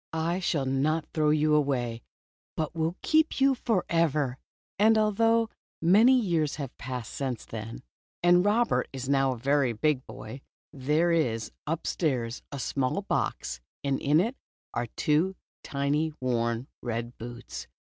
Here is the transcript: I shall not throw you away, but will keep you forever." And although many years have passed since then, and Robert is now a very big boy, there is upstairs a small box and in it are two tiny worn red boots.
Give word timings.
I 0.13 0.39
shall 0.39 0.65
not 0.65 1.05
throw 1.13 1.29
you 1.29 1.53
away, 1.53 2.01
but 2.57 2.73
will 2.73 2.95
keep 3.03 3.39
you 3.39 3.53
forever." 3.53 4.39
And 4.79 4.97
although 4.97 5.47
many 5.79 6.19
years 6.19 6.55
have 6.55 6.75
passed 6.79 7.13
since 7.13 7.45
then, 7.45 7.83
and 8.23 8.43
Robert 8.43 8.87
is 8.91 9.07
now 9.07 9.33
a 9.33 9.37
very 9.37 9.73
big 9.73 10.03
boy, 10.07 10.41
there 10.73 11.11
is 11.11 11.51
upstairs 11.67 12.41
a 12.51 12.57
small 12.57 13.03
box 13.03 13.61
and 13.83 14.01
in 14.01 14.19
it 14.19 14.35
are 14.73 14.87
two 14.97 15.35
tiny 15.63 16.13
worn 16.19 16.65
red 16.81 17.15
boots. 17.19 17.67